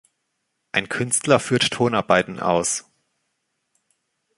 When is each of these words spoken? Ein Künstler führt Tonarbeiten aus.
Ein 0.71 0.89
Künstler 0.89 1.39
führt 1.39 1.69
Tonarbeiten 1.73 2.39
aus. 2.39 2.85